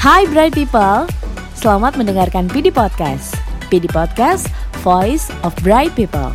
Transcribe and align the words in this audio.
Hai 0.00 0.24
Bright 0.32 0.56
People, 0.56 1.04
selamat 1.52 2.00
mendengarkan 2.00 2.48
PD 2.48 2.72
Podcast. 2.72 3.36
PD 3.68 3.84
Podcast, 3.84 4.48
Voice 4.80 5.28
of 5.44 5.52
Bright 5.60 5.92
People. 5.92 6.32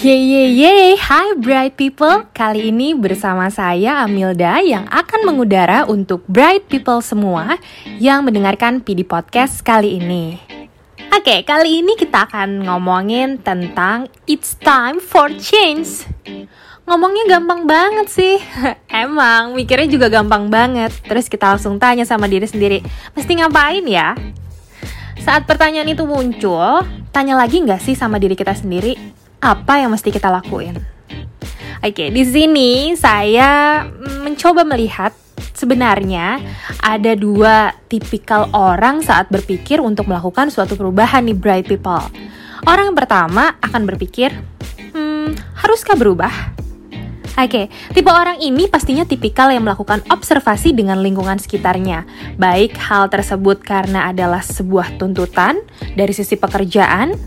Yeay, 0.00 0.16
yeay, 0.16 0.48
yeay, 0.56 0.92
hai 0.96 1.36
Bright 1.36 1.76
People. 1.76 2.24
Kali 2.32 2.72
ini 2.72 2.96
bersama 2.96 3.52
saya 3.52 4.00
Amilda 4.00 4.64
yang 4.64 4.88
akan 4.88 5.28
mengudara 5.28 5.84
untuk 5.84 6.24
Bright 6.24 6.72
People 6.72 7.04
semua 7.04 7.60
Yang 8.00 8.24
mendengarkan 8.24 8.80
PD 8.80 9.04
Podcast 9.04 9.60
kali 9.60 10.00
ini. 10.00 10.40
Oke, 11.12 11.44
kali 11.44 11.84
ini 11.84 12.00
kita 12.00 12.24
akan 12.32 12.64
ngomongin 12.64 13.44
tentang 13.44 14.08
It's 14.24 14.56
time 14.56 15.04
for 15.04 15.28
change 15.36 16.08
Ngomongnya 16.84 17.24
gampang 17.38 17.64
banget 17.64 18.06
sih 18.12 18.36
Emang, 19.04 19.56
mikirnya 19.56 19.88
juga 19.88 20.12
gampang 20.12 20.52
banget 20.52 20.92
Terus 21.04 21.32
kita 21.32 21.56
langsung 21.56 21.80
tanya 21.80 22.04
sama 22.04 22.28
diri 22.28 22.44
sendiri 22.44 22.84
Mesti 23.16 23.40
ngapain 23.40 23.84
ya? 23.88 24.12
Saat 25.24 25.48
pertanyaan 25.48 25.88
itu 25.88 26.04
muncul 26.04 26.84
Tanya 27.08 27.40
lagi 27.40 27.64
nggak 27.64 27.80
sih 27.80 27.96
sama 27.96 28.20
diri 28.20 28.36
kita 28.36 28.52
sendiri 28.52 29.24
apa 29.44 29.84
yang 29.84 29.92
mesti 29.92 30.08
kita 30.08 30.32
lakuin. 30.32 30.80
Oke, 31.84 32.08
di 32.08 32.24
sini 32.24 32.96
saya 32.96 33.84
mencoba 34.24 34.64
melihat 34.64 35.12
sebenarnya 35.52 36.40
ada 36.80 37.12
dua 37.12 37.76
tipikal 37.92 38.48
orang 38.56 39.04
saat 39.04 39.28
berpikir 39.28 39.84
untuk 39.84 40.08
melakukan 40.08 40.48
suatu 40.48 40.80
perubahan 40.80 41.28
nih 41.28 41.36
bright 41.36 41.68
people. 41.68 42.00
Orang 42.64 42.96
pertama 42.96 43.60
akan 43.60 43.84
berpikir, 43.84 44.32
hmm, 44.96 45.36
haruskah 45.60 45.92
berubah? 45.92 46.53
Oke, 47.34 47.66
okay, 47.66 47.66
tipe 47.90 48.06
orang 48.14 48.38
ini 48.38 48.70
pastinya 48.70 49.02
tipikal 49.02 49.50
yang 49.50 49.66
melakukan 49.66 50.06
observasi 50.06 50.70
dengan 50.70 51.02
lingkungan 51.02 51.42
sekitarnya. 51.42 52.06
Baik 52.38 52.78
hal 52.78 53.10
tersebut 53.10 53.58
karena 53.58 54.06
adalah 54.06 54.38
sebuah 54.38 55.02
tuntutan 55.02 55.58
dari 55.98 56.14
sisi 56.14 56.38
pekerjaan, 56.38 57.18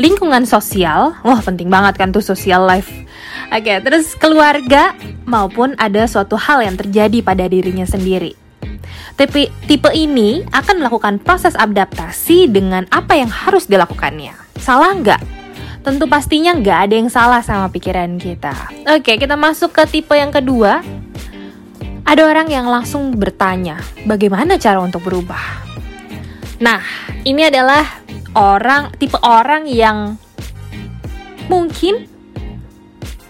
lingkungan 0.00 0.48
sosial, 0.48 1.12
wah 1.20 1.44
penting 1.44 1.68
banget 1.68 2.00
kan 2.00 2.08
tuh 2.08 2.24
social 2.24 2.64
life. 2.64 2.88
Oke, 3.52 3.84
terus 3.84 4.16
keluarga 4.16 4.96
maupun 5.28 5.76
ada 5.76 6.08
suatu 6.08 6.40
hal 6.40 6.64
yang 6.64 6.80
terjadi 6.80 7.20
pada 7.20 7.44
dirinya 7.44 7.84
sendiri. 7.84 8.32
Tipe, 9.20 9.52
tipe 9.68 9.90
ini 9.92 10.40
akan 10.56 10.80
melakukan 10.80 11.20
proses 11.20 11.52
adaptasi 11.52 12.48
dengan 12.48 12.88
apa 12.88 13.12
yang 13.12 13.28
harus 13.28 13.68
dilakukannya. 13.68 14.32
Salah 14.56 14.96
nggak? 14.96 15.39
Tentu 15.80 16.04
pastinya 16.04 16.52
nggak 16.52 16.78
ada 16.88 16.94
yang 16.94 17.08
salah 17.08 17.40
sama 17.40 17.72
pikiran 17.72 18.20
kita. 18.20 18.52
Oke, 18.92 19.16
kita 19.16 19.32
masuk 19.36 19.72
ke 19.72 19.84
tipe 19.88 20.12
yang 20.12 20.28
kedua. 20.28 20.84
Ada 22.04 22.26
orang 22.26 22.48
yang 22.52 22.66
langsung 22.68 23.16
bertanya, 23.16 23.80
bagaimana 24.04 24.60
cara 24.60 24.82
untuk 24.82 25.00
berubah? 25.06 25.64
Nah, 26.60 26.84
ini 27.24 27.48
adalah 27.48 27.86
orang 28.36 28.92
tipe 29.00 29.16
orang 29.24 29.64
yang 29.64 30.20
mungkin 31.48 32.04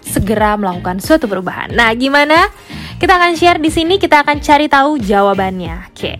segera 0.02 0.58
melakukan 0.58 0.98
suatu 0.98 1.30
perubahan. 1.30 1.70
Nah, 1.70 1.94
gimana? 1.94 2.50
Kita 2.98 3.16
akan 3.16 3.32
share 3.38 3.62
di 3.62 3.70
sini, 3.70 3.96
kita 3.96 4.26
akan 4.26 4.42
cari 4.42 4.66
tahu 4.66 4.98
jawabannya. 4.98 5.88
Oke. 5.88 5.94
Okay. 5.94 6.16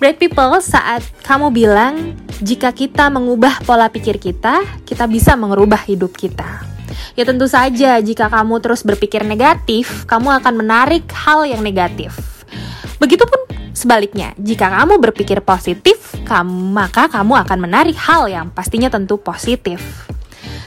Bright 0.00 0.18
people, 0.18 0.58
saat 0.58 1.04
kamu 1.22 1.54
bilang 1.54 2.18
jika 2.42 2.74
kita 2.74 3.12
mengubah 3.12 3.62
pola 3.62 3.86
pikir 3.92 4.18
kita, 4.18 4.64
kita 4.82 5.04
bisa 5.06 5.38
mengubah 5.38 5.82
hidup 5.86 6.16
kita. 6.16 6.66
Ya 7.14 7.22
tentu 7.22 7.46
saja 7.46 7.98
jika 8.02 8.26
kamu 8.26 8.58
terus 8.58 8.82
berpikir 8.82 9.22
negatif, 9.22 10.02
kamu 10.10 10.42
akan 10.42 10.54
menarik 10.58 11.06
hal 11.14 11.46
yang 11.46 11.62
negatif. 11.62 12.14
Begitupun 12.98 13.44
Sebaliknya, 13.74 14.32
jika 14.38 14.70
kamu 14.70 15.02
berpikir 15.02 15.42
positif, 15.42 16.14
kamu, 16.24 16.72
maka 16.72 17.10
kamu 17.10 17.42
akan 17.42 17.58
menarik 17.58 17.98
hal 17.98 18.30
yang 18.30 18.48
pastinya 18.48 18.86
tentu 18.86 19.18
positif. 19.18 20.08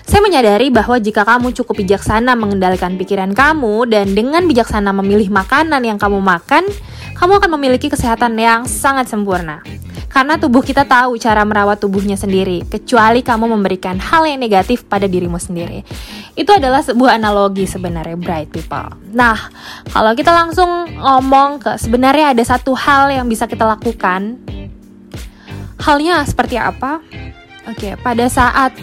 Saya 0.03 0.19
menyadari 0.21 0.67
bahwa 0.69 0.99
jika 0.99 1.23
kamu 1.23 1.55
cukup 1.55 1.81
bijaksana 1.81 2.35
mengendalikan 2.35 2.99
pikiran 2.99 3.31
kamu 3.31 3.89
dan 3.89 4.11
dengan 4.11 4.43
bijaksana 4.45 4.91
memilih 4.91 5.31
makanan 5.31 5.81
yang 5.87 5.95
kamu 5.95 6.19
makan, 6.19 6.67
kamu 7.17 7.41
akan 7.41 7.49
memiliki 7.57 7.89
kesehatan 7.89 8.37
yang 8.37 8.69
sangat 8.69 9.09
sempurna. 9.09 9.65
Karena 10.07 10.37
tubuh 10.37 10.61
kita 10.61 10.85
tahu 10.85 11.17
cara 11.17 11.43
merawat 11.43 11.81
tubuhnya 11.81 12.17
sendiri, 12.17 12.65
kecuali 12.65 13.21
kamu 13.25 13.53
memberikan 13.57 13.97
hal 13.97 14.25
yang 14.25 14.41
negatif 14.41 14.85
pada 14.85 15.09
dirimu 15.09 15.37
sendiri. 15.37 15.81
Itu 16.37 16.53
adalah 16.53 16.85
sebuah 16.85 17.17
analogi 17.17 17.65
sebenarnya 17.65 18.17
bright 18.17 18.49
people. 18.53 18.93
Nah, 19.13 19.37
kalau 19.89 20.13
kita 20.13 20.29
langsung 20.29 20.69
ngomong 20.93 21.61
ke 21.61 21.71
sebenarnya 21.81 22.33
ada 22.33 22.43
satu 22.45 22.77
hal 22.77 23.13
yang 23.13 23.25
bisa 23.25 23.49
kita 23.49 23.65
lakukan. 23.65 24.37
Halnya 25.77 26.25
seperti 26.25 26.57
apa? 26.57 27.01
Oke, 27.69 27.93
pada 28.01 28.25
saat 28.31 28.73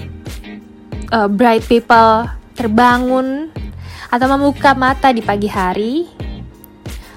uh, 1.11 1.27
bright 1.27 1.67
people 1.67 2.31
terbangun 2.55 3.51
atau 4.15 4.27
membuka 4.31 4.79
mata 4.79 5.11
di 5.11 5.19
pagi 5.19 5.51
hari, 5.51 6.07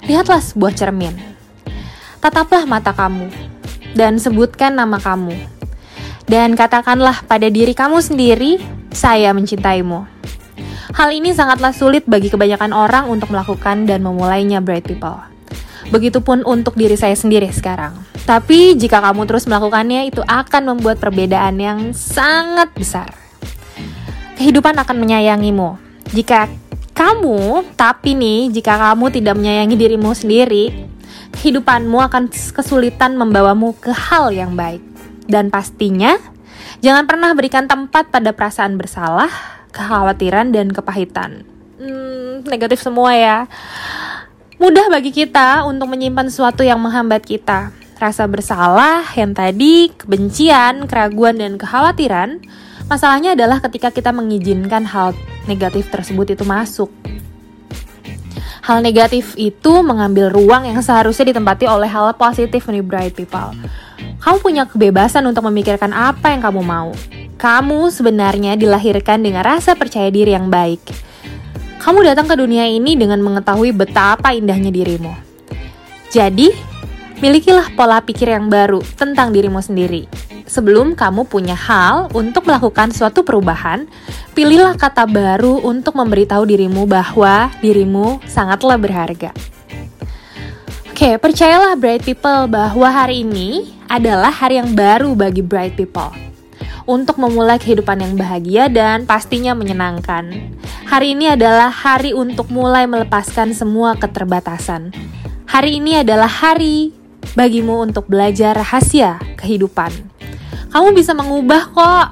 lihatlah 0.07 0.39
sebuah 0.39 0.71
cermin. 0.71 1.13
Tataplah 2.23 2.63
mata 2.63 2.95
kamu 2.95 3.27
dan 3.93 4.15
sebutkan 4.17 4.73
nama 4.73 4.97
kamu. 4.97 5.35
Dan 6.27 6.55
katakanlah 6.55 7.23
pada 7.27 7.47
diri 7.47 7.71
kamu 7.71 7.99
sendiri, 8.03 8.59
saya 8.91 9.31
mencintaimu. 9.31 10.07
Hal 10.95 11.09
ini 11.11 11.31
sangatlah 11.31 11.71
sulit 11.75 12.07
bagi 12.07 12.31
kebanyakan 12.31 12.71
orang 12.71 13.11
untuk 13.11 13.31
melakukan 13.31 13.87
dan 13.87 14.03
memulainya 14.03 14.63
bright 14.63 14.87
people. 14.87 15.19
Begitupun 15.87 16.43
untuk 16.43 16.75
diri 16.75 16.99
saya 16.99 17.15
sendiri 17.15 17.47
sekarang. 17.51 17.95
Tapi 18.27 18.75
jika 18.75 18.99
kamu 18.99 19.23
terus 19.23 19.47
melakukannya, 19.47 20.11
itu 20.11 20.19
akan 20.19 20.75
membuat 20.75 20.99
perbedaan 20.99 21.55
yang 21.59 21.79
sangat 21.95 22.67
besar. 22.75 23.15
Kehidupan 24.35 24.75
akan 24.75 24.97
menyayangimu. 24.99 25.79
Jika 26.11 26.51
kamu, 26.97 27.61
tapi 27.77 28.17
nih, 28.17 28.49
jika 28.49 28.73
kamu 28.73 29.13
tidak 29.13 29.37
menyayangi 29.37 29.77
dirimu 29.77 30.17
sendiri, 30.17 30.73
kehidupanmu 31.37 32.01
akan 32.09 32.33
kesulitan 32.33 33.13
membawamu 33.13 33.77
ke 33.77 33.93
hal 33.93 34.33
yang 34.33 34.57
baik. 34.57 34.81
Dan 35.29 35.53
pastinya, 35.53 36.17
jangan 36.81 37.05
pernah 37.05 37.37
berikan 37.37 37.69
tempat 37.69 38.09
pada 38.09 38.33
perasaan 38.33 38.81
bersalah, 38.81 39.29
kekhawatiran, 39.69 40.49
dan 40.49 40.73
kepahitan. 40.73 41.45
Hmm, 41.77 42.41
negatif 42.49 42.81
semua 42.81 43.13
ya. 43.13 43.45
Mudah 44.57 44.89
bagi 44.89 45.13
kita 45.13 45.69
untuk 45.69 45.93
menyimpan 45.93 46.33
sesuatu 46.33 46.65
yang 46.65 46.81
menghambat 46.81 47.21
kita. 47.21 47.69
Rasa 48.01 48.25
bersalah 48.25 49.05
yang 49.13 49.37
tadi, 49.37 49.93
kebencian, 49.93 50.89
keraguan, 50.89 51.37
dan 51.37 51.61
kekhawatiran, 51.61 52.41
masalahnya 52.89 53.37
adalah 53.37 53.61
ketika 53.61 53.93
kita 53.93 54.09
mengizinkan 54.09 54.89
hal 54.89 55.13
negatif 55.49 55.89
tersebut 55.89 56.35
itu 56.37 56.43
masuk 56.45 56.91
hal 58.67 58.83
negatif 58.83 59.31
itu 59.39 59.79
mengambil 59.79 60.27
ruang 60.27 60.67
yang 60.67 60.83
seharusnya 60.83 61.31
ditempati 61.31 61.63
oleh 61.71 61.87
hal 61.87 62.11
positif 62.19 62.67
nih 62.67 62.83
bright 62.83 63.15
people. 63.15 63.55
Kamu 64.19 64.43
punya 64.43 64.67
kebebasan 64.67 65.23
untuk 65.23 65.47
memikirkan 65.47 65.95
apa 65.95 66.35
yang 66.35 66.43
kamu 66.43 66.61
mau. 66.67 66.91
Kamu 67.39 67.87
sebenarnya 67.87 68.59
dilahirkan 68.59 69.23
dengan 69.23 69.47
rasa 69.47 69.71
percaya 69.71 70.11
diri 70.11 70.35
yang 70.35 70.51
baik. 70.51 70.83
Kamu 71.79 72.03
datang 72.03 72.27
ke 72.27 72.35
dunia 72.35 72.67
ini 72.67 72.99
dengan 72.99 73.23
mengetahui 73.23 73.71
betapa 73.71 74.35
indahnya 74.35 74.67
dirimu. 74.67 75.15
Jadi, 76.11 76.51
milikilah 77.23 77.71
pola 77.71 78.03
pikir 78.03 78.35
yang 78.35 78.51
baru 78.51 78.83
tentang 78.99 79.31
dirimu 79.31 79.63
sendiri 79.63 80.26
sebelum 80.47 80.95
kamu 80.95 81.27
punya 81.27 81.53
hal 81.53 82.07
untuk 82.15 82.47
melakukan 82.47 82.95
suatu 82.95 83.21
perubahan, 83.21 83.85
pilihlah 84.33 84.79
kata 84.79 85.05
baru 85.05 85.61
untuk 85.61 85.99
memberitahu 85.99 86.47
dirimu 86.47 86.87
bahwa 86.87 87.51
dirimu 87.59 88.23
sangatlah 88.25 88.79
berharga. 88.79 89.35
Oke, 90.89 91.21
percayalah 91.21 91.77
bright 91.77 92.01
people 92.01 92.49
bahwa 92.49 92.89
hari 92.89 93.21
ini 93.21 93.69
adalah 93.85 94.33
hari 94.33 94.57
yang 94.57 94.73
baru 94.73 95.13
bagi 95.13 95.45
bright 95.45 95.77
people. 95.77 96.09
Untuk 96.87 97.19
memulai 97.19 97.59
kehidupan 97.59 97.99
yang 97.99 98.15
bahagia 98.15 98.71
dan 98.71 99.03
pastinya 99.03 99.51
menyenangkan. 99.51 100.31
Hari 100.87 101.19
ini 101.19 101.35
adalah 101.35 101.67
hari 101.67 102.15
untuk 102.15 102.47
mulai 102.47 102.87
melepaskan 102.87 103.51
semua 103.51 103.99
keterbatasan. 103.99 104.95
Hari 105.51 105.83
ini 105.83 105.99
adalah 105.99 106.31
hari 106.31 106.95
bagimu 107.35 107.83
untuk 107.83 108.07
belajar 108.07 108.55
rahasia 108.55 109.19
kehidupan 109.35 110.16
kamu 110.77 110.93
bisa 110.93 111.17
mengubah 111.17 111.73
kok 111.73 112.07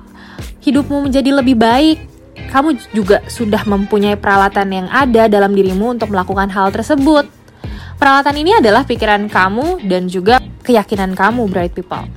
hidupmu 0.65 1.06
menjadi 1.06 1.38
lebih 1.38 1.53
baik. 1.53 2.01
Kamu 2.50 2.73
juga 2.97 3.21
sudah 3.29 3.62
mempunyai 3.62 4.17
peralatan 4.17 4.73
yang 4.73 4.88
ada 4.89 5.29
dalam 5.29 5.53
dirimu 5.53 5.94
untuk 5.94 6.09
melakukan 6.09 6.50
hal 6.50 6.73
tersebut. 6.73 7.29
Peralatan 8.01 8.33
ini 8.41 8.57
adalah 8.57 8.81
pikiran 8.81 9.29
kamu 9.29 9.85
dan 9.85 10.09
juga 10.09 10.41
keyakinan 10.65 11.13
kamu, 11.13 11.45
bright 11.45 11.77
people. 11.77 12.09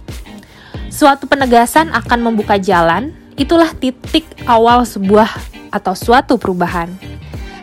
Suatu 0.88 1.28
penegasan 1.28 1.92
akan 1.92 2.32
membuka 2.32 2.56
jalan, 2.56 3.12
itulah 3.36 3.68
titik 3.76 4.24
awal 4.48 4.88
sebuah 4.88 5.28
atau 5.68 5.92
suatu 5.92 6.40
perubahan. 6.40 6.88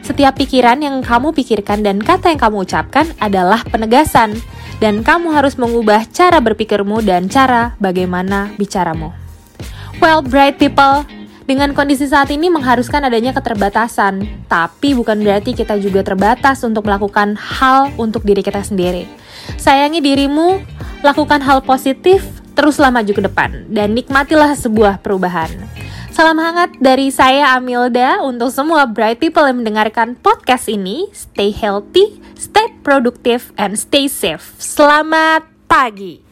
Setiap 0.05 0.37
pikiran 0.37 0.77
yang 0.77 1.01
kamu 1.01 1.33
pikirkan 1.33 1.81
dan 1.81 1.97
kata 1.97 2.29
yang 2.29 2.37
kamu 2.37 2.69
ucapkan 2.69 3.09
adalah 3.17 3.65
penegasan, 3.65 4.37
dan 4.79 5.01
kamu 5.01 5.31
harus 5.31 5.55
mengubah 5.55 6.03
cara 6.11 6.39
berpikirmu 6.43 7.03
dan 7.03 7.31
cara 7.31 7.75
bagaimana 7.79 8.51
bicaramu. 8.59 9.15
Well, 10.03 10.19
bright 10.19 10.59
people, 10.59 11.07
dengan 11.45 11.77
kondisi 11.77 12.09
saat 12.09 12.33
ini 12.33 12.49
mengharuskan 12.49 13.05
adanya 13.05 13.31
keterbatasan, 13.31 14.25
tapi 14.49 14.97
bukan 14.97 15.21
berarti 15.21 15.53
kita 15.53 15.77
juga 15.79 16.01
terbatas 16.01 16.65
untuk 16.65 16.89
melakukan 16.89 17.37
hal 17.37 17.93
untuk 17.95 18.25
diri 18.25 18.41
kita 18.41 18.65
sendiri. 18.65 19.07
Sayangi 19.55 20.01
dirimu, 20.01 20.59
lakukan 21.05 21.39
hal 21.45 21.61
positif, 21.61 22.25
teruslah 22.57 22.89
maju 22.89 23.13
ke 23.13 23.21
depan, 23.23 23.69
dan 23.69 23.93
nikmatilah 23.93 24.57
sebuah 24.57 24.99
perubahan. 25.05 25.53
Salam 26.15 26.39
hangat 26.39 26.79
dari 26.79 27.11
saya 27.11 27.59
Amilda 27.59 28.23
untuk 28.23 28.47
semua 28.47 28.87
bright 28.87 29.19
people 29.19 29.43
yang 29.43 29.59
mendengarkan 29.59 30.15
podcast 30.15 30.71
ini. 30.71 31.11
Stay 31.11 31.51
healthy, 31.51 32.23
stay 32.39 32.71
produktif, 32.87 33.51
and 33.59 33.75
stay 33.75 34.07
safe. 34.07 34.55
Selamat 34.55 35.43
pagi. 35.67 36.23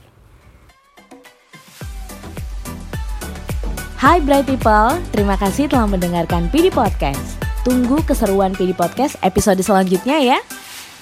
Hai 3.99 4.23
bright 4.23 4.47
people, 4.47 5.03
terima 5.11 5.35
kasih 5.35 5.67
telah 5.67 5.91
mendengarkan 5.91 6.47
PD 6.47 6.71
Podcast. 6.71 7.43
Tunggu 7.67 7.99
keseruan 8.07 8.55
PD 8.55 8.71
Podcast 8.71 9.19
episode 9.19 9.59
selanjutnya 9.59 10.15
ya. 10.15 10.39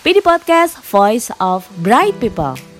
PD 0.01 0.25
Podcast, 0.25 0.81
Voice 0.89 1.29
of 1.37 1.69
Bright 1.85 2.17
People. 2.17 2.70